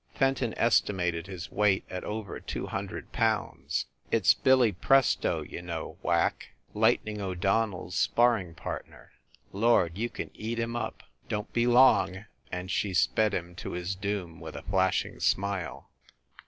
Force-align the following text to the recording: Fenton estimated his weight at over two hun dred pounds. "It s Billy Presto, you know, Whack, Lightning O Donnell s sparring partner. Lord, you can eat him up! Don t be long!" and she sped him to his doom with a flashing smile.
Fenton 0.15 0.55
estimated 0.57 1.27
his 1.27 1.51
weight 1.51 1.85
at 1.87 2.03
over 2.03 2.39
two 2.39 2.65
hun 2.65 2.87
dred 2.87 3.11
pounds. 3.11 3.85
"It 4.09 4.23
s 4.23 4.33
Billy 4.33 4.71
Presto, 4.71 5.43
you 5.43 5.61
know, 5.61 5.99
Whack, 6.01 6.55
Lightning 6.73 7.21
O 7.21 7.35
Donnell 7.35 7.89
s 7.89 7.95
sparring 7.97 8.55
partner. 8.55 9.11
Lord, 9.51 9.99
you 9.99 10.09
can 10.09 10.31
eat 10.33 10.57
him 10.57 10.75
up! 10.75 11.03
Don 11.29 11.43
t 11.45 11.49
be 11.53 11.67
long!" 11.67 12.25
and 12.51 12.71
she 12.71 12.95
sped 12.95 13.35
him 13.35 13.53
to 13.57 13.73
his 13.73 13.93
doom 13.93 14.39
with 14.39 14.55
a 14.55 14.63
flashing 14.63 15.19
smile. 15.19 15.91